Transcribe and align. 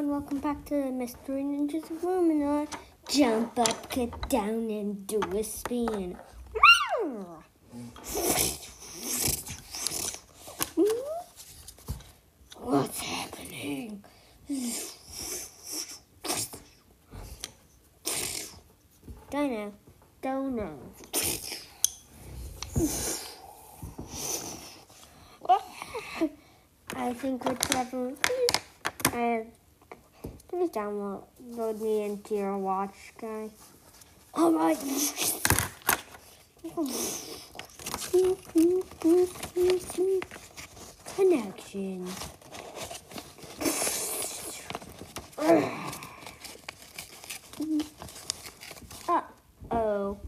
and 0.00 0.10
welcome 0.10 0.38
back 0.38 0.64
to 0.64 0.76
the 0.76 0.90
Mystery 0.90 1.42
Ninjas 1.42 1.90
of 1.90 1.98
Luminar. 1.98 2.66
Jump 3.06 3.58
up, 3.58 3.90
get 3.90 4.30
down, 4.30 4.70
and 4.70 5.06
do 5.06 5.20
a 5.36 5.44
spin. 5.44 6.16
What's 12.56 13.00
happening? 13.00 14.02
Don't 19.28 19.52
know. 19.52 19.74
Don't 20.22 20.56
know. 20.56 20.78
I 26.96 27.12
think 27.12 27.44
whichever. 27.44 28.14
Uh, 29.12 29.40
please 30.50 30.70
download 30.70 31.80
me 31.80 32.04
into 32.04 32.34
your 32.34 32.58
watch, 32.58 33.12
guys. 33.20 33.50
All 34.34 34.52
right. 34.52 34.76
Connection. 41.16 42.06
Uh 49.08 49.20
oh. 49.70 50.18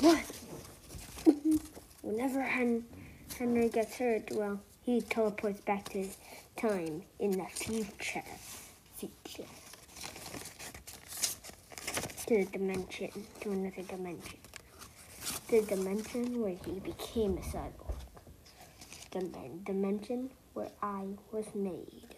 What? 0.00 0.22
Whenever 2.02 2.42
Hen- 2.42 2.84
Henry 3.36 3.68
gets 3.68 3.96
hurt, 3.98 4.30
well, 4.32 4.60
he 4.82 5.00
teleports 5.00 5.60
back 5.60 5.88
to 5.90 6.06
time 6.56 7.02
in 7.18 7.32
the 7.32 7.44
future. 7.52 8.22
Future. 8.96 9.44
To 12.26 12.44
the 12.44 12.46
dimension, 12.46 13.10
to 13.40 13.50
another 13.52 13.82
dimension. 13.82 14.38
The 15.48 15.62
dimension 15.62 16.40
where 16.40 16.56
he 16.64 16.80
became 16.80 17.38
a 17.38 17.42
cyborg. 17.42 17.94
The 19.12 19.20
dim- 19.20 19.62
dimension 19.64 20.30
where 20.54 20.70
I 20.82 21.04
was 21.30 21.46
made. 21.54 22.16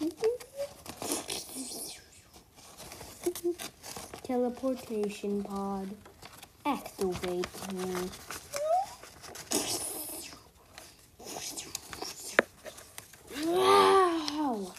Teleportation 4.24 5.44
pod. 5.44 5.88
Activate 6.64 7.46
me. 7.74 8.08
Wow! 13.46 14.72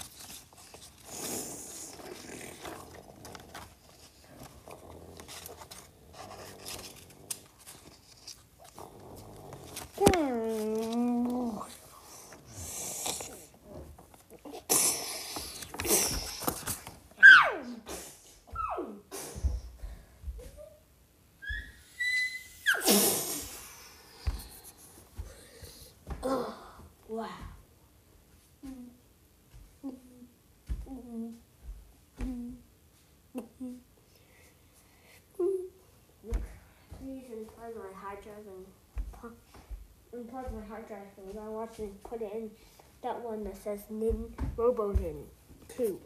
Oh, 26.24 26.54
wow. 27.08 27.28
Plug 37.68 37.84
my 37.84 38.00
hard 38.00 38.24
drive 38.24 38.46
and 38.48 39.34
unplug 40.16 40.54
my 40.54 40.66
hard 40.70 40.88
drive 40.88 41.02
and 41.18 41.38
I 41.38 41.50
watch 41.50 41.80
and 41.80 42.02
put 42.04 42.22
it 42.22 42.32
in 42.34 42.50
that 43.04 43.20
one 43.20 43.44
that 43.44 43.58
says 43.62 43.82
Nin 43.90 44.34
Robo 44.56 44.94
Nin 44.94 45.26
2. 45.76 46.00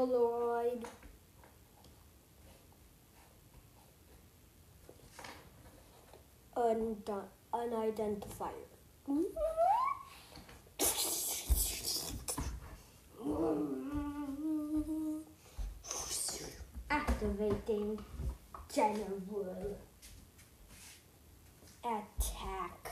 Polaroid. 0.00 0.82
Activating 16.90 17.98
General 18.72 19.76
Attack. 21.84 22.90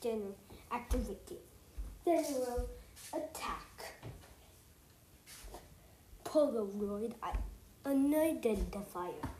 General 0.00 0.34
activating 0.70 1.38
General 2.04 2.68
Attack. 3.12 3.75
Polaroid 6.36 7.14
I- 7.22 7.38
Unidentifier. 7.86 9.35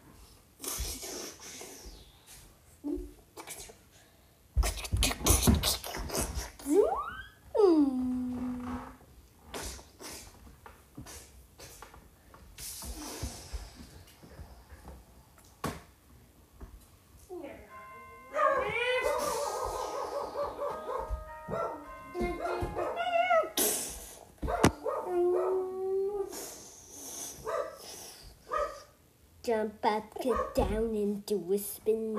Jump 29.56 29.87
up, 29.87 30.05
get 30.22 30.55
down, 30.55 30.94
and 30.94 31.25
do 31.25 31.43
a 31.50 31.56
spin. 31.56 32.15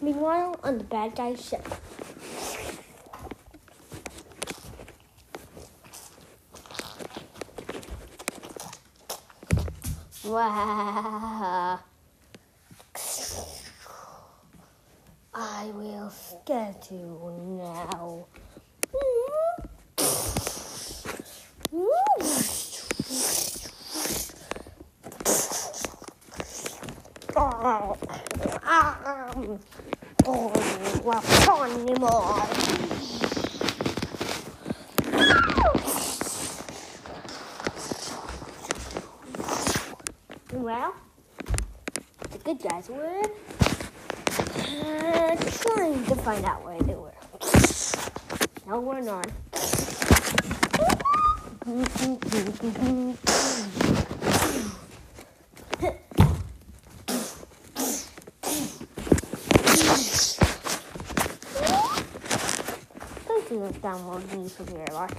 Meanwhile, 0.00 0.60
on 0.62 0.78
the 0.78 0.84
bad 0.84 1.16
guy's 1.16 1.44
ship. 1.44 1.66
Wow. 10.34 11.78
I 15.32 15.66
will 15.66 16.12
get 16.44 16.88
you 16.90 17.60
now. 17.60 18.26
Oh, 27.36 27.96
um, 28.66 29.60
oh, 30.26 30.52
well, 31.04 31.22
anymore. 31.62 32.48
Well, 40.64 40.94
the 42.22 42.28
good 42.44 42.60
guys 42.62 42.90
were 42.90 43.22
uh, 44.58 45.36
trying 45.62 46.04
to 46.04 46.14
find 46.16 46.44
out 46.44 46.62
where 46.62 46.78
they 46.80 46.94
were. 46.94 47.14
No, 48.68 48.80
we're 48.80 49.00
not. 49.00 49.26
Thank 63.26 63.50
you 63.50 63.58
for 63.58 63.72
downloading 63.80 64.48
for 64.50 64.64
your 64.70 64.84
watch. 64.92 65.16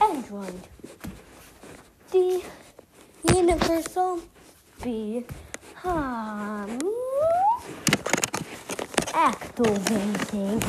Android. 0.00 0.60
The 2.10 2.42
universal 3.32 4.20
be 4.84 5.24
um, 5.82 6.78
activating. 9.14 10.62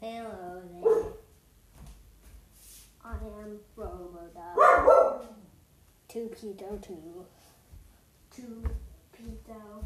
Hello 0.00 0.62
there. 0.80 1.02
I 3.04 3.14
am 3.14 3.58
Robodog. 3.76 5.24
Two 6.40 6.54
Pedo 6.54 6.78
two. 6.80 7.26
Two 8.30 8.62
Pedo. 9.12 9.84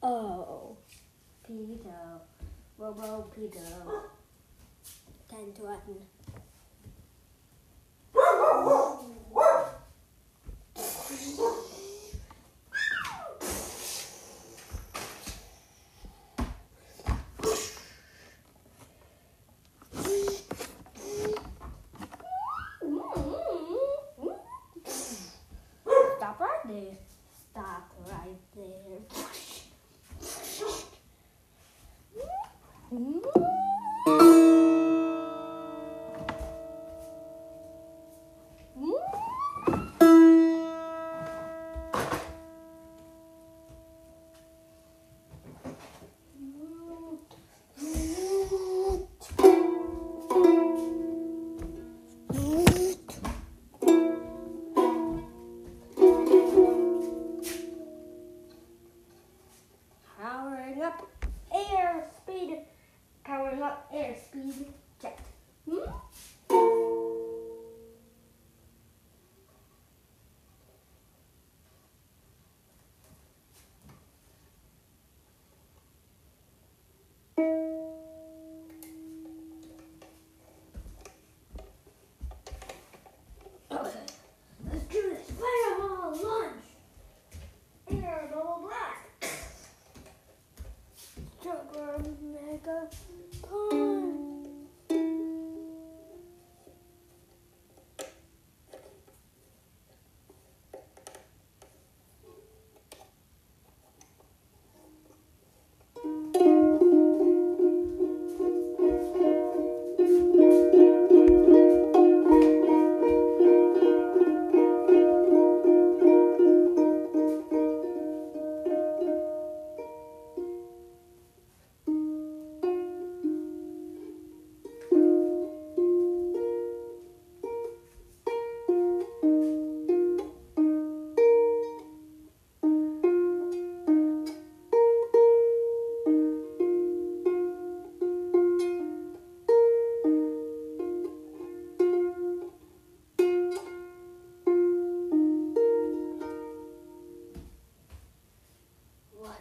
Oh. 0.00 0.76
Pedo. 1.44 2.20
Robo 2.78 3.28
Pedo. 3.34 4.02
Ten 5.28 5.52
to 5.54 5.62
one. 9.32 9.56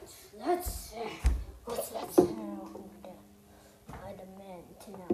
What's 0.05 0.27
that 0.37 0.63
sound? 0.63 1.09
What's 1.65 1.89
that 1.89 2.13
sound? 2.13 2.29
I 3.89 4.11
demand 4.11 4.63
to 4.81 4.91
know. 4.91 5.07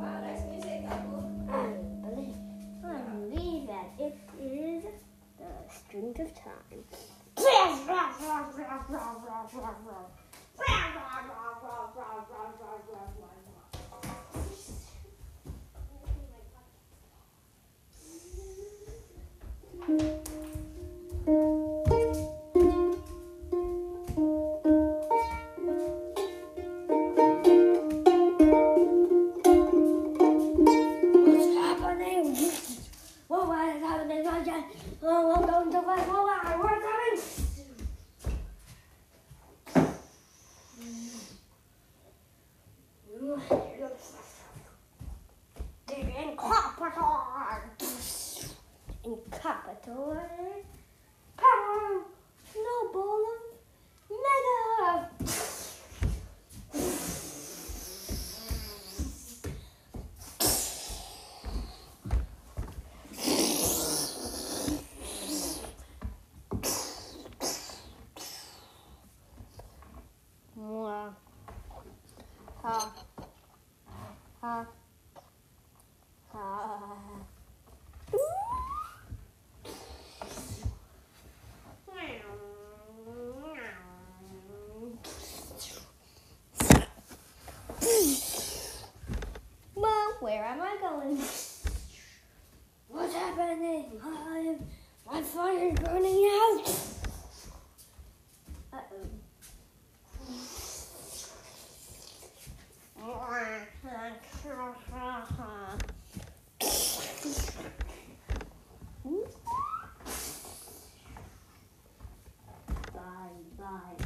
Wow, 0.00 0.20
nice. 0.22 0.42
I 1.50 1.60
believe, 2.08 2.36
I 2.86 2.86
believe 3.12 3.66
that 3.66 3.88
it 3.98 4.16
is 4.40 4.84
the 5.36 5.50
strings 5.68 6.20
of 6.20 6.34
time. 6.34 6.84
What's 10.56 10.74
happening? 31.54 32.34
What 33.28 33.48
what 33.48 33.76
is 33.76 33.82
happening 33.82 34.26
again? 34.26 34.64
Oh, 35.02 35.34
I'm 35.34 35.70
to 35.70 35.82
fight. 35.82 36.06
Oh, 36.08 36.24
wow, 36.24 36.58
what's 36.58 36.84
happening? 36.84 37.45
Kapitol 49.66 50.22
where 90.20 90.44
am 90.44 90.60
I 90.60 90.76
going? 90.80 91.18
What's 92.88 93.14
happening? 93.14 94.00
I'm, 94.02 94.58
my 95.06 95.22
fire's 95.22 95.78
burning 95.78 96.28
out. 96.30 96.62
Bye, 112.94 113.30
bye. 113.58 113.96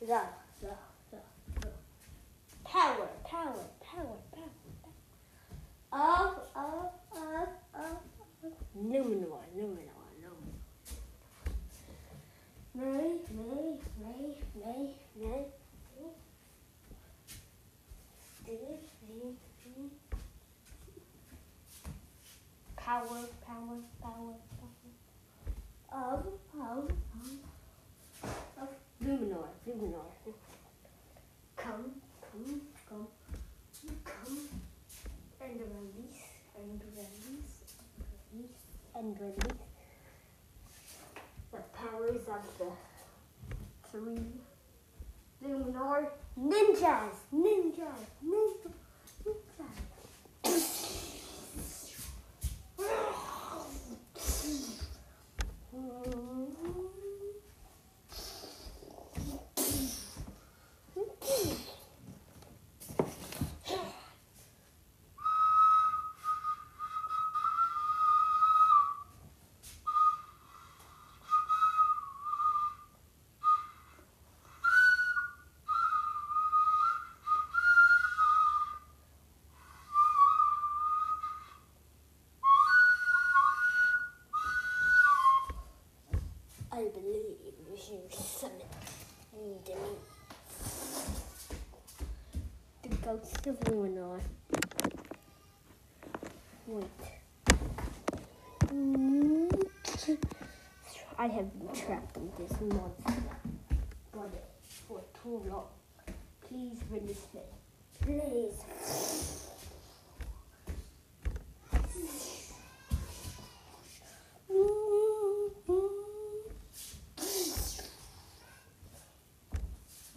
The, 0.00 0.06
the, 0.06 0.68
the, 1.10 1.18
the. 1.60 1.68
Power, 2.64 3.08
power, 3.24 3.54
power, 3.80 4.16
Of, 5.92 6.38
of, 6.54 6.92
of, 7.12 7.48
of, 7.74 7.98
of. 8.44 8.52
Numenor, 8.76 9.42
Numenor, 9.56 10.06
Numenor. 10.20 10.54
May, 12.74 13.18
may, 13.34 13.78
may, 14.00 14.36
may, 14.54 14.94
may. 15.20 15.44
Power, 22.76 23.22
power, 23.46 23.78
power. 24.02 24.34
Of, 25.92 26.26
of, 26.58 26.90
of, 28.22 28.30
of 28.60 28.68
Luminor, 29.02 29.48
Luminor. 29.66 30.06
Come, 31.56 31.92
come, 32.20 32.60
come, 32.88 33.06
come, 34.04 34.38
and 35.40 35.60
release, 35.60 36.22
and 36.56 36.80
release, 36.96 37.60
release, 38.32 38.56
and 38.94 39.20
release. 39.20 39.58
The 41.52 41.58
the 42.58 42.66
three 43.90 44.40
ninjas, 45.42 46.08
ninjas, 46.38 47.16
ninjas, 47.32 48.06
ninjas. 48.24 48.70
I 86.72 86.84
believe 86.94 87.36
you 87.44 88.00
summoned 88.10 88.62
me 89.36 89.58
to 89.66 89.74
me. 89.74 89.80
The 93.10 93.16
ghost 93.16 93.46
of 93.48 93.58
Luminor. 93.60 94.20
Wait. 96.68 96.84
I 101.18 101.26
have 101.26 101.58
been 101.58 101.74
trapped 101.74 102.16
in 102.18 102.30
this 102.38 102.52
monster 102.60 103.22
body 104.14 104.38
for 104.86 105.02
too 105.20 105.42
long. 105.50 105.66
Please 106.46 106.78
release 106.88 107.26
me. 107.34 107.40
Please. 108.00 108.64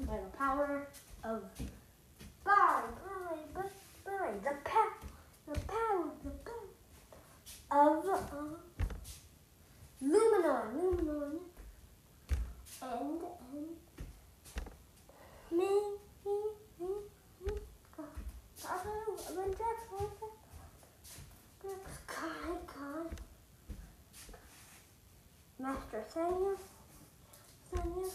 by 0.05 0.17
the 0.17 0.37
power 0.37 0.87
of 1.23 1.41
by 2.43 2.51
by 2.53 3.37
by 3.53 3.61
by 4.05 4.31
the 4.43 4.55
power 4.63 4.93
the 5.47 5.59
power 5.59 6.05
the 6.23 6.29
power 6.45 6.67
of 7.71 8.05
uh, 8.05 8.13
Luminar 10.53 11.39
and 12.81 13.21
and 13.53 13.69
me 15.51 15.71
me 16.25 16.37
me 16.79 16.89
God 22.07 23.09
Master 25.59 26.03
Sanya 26.13 26.55
Sanya 27.69 28.09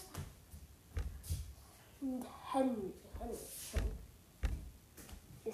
and 2.01 2.23
Henry, 2.51 2.93
Henry, 3.19 3.35
Henry. 3.73 3.91
The 5.43 5.51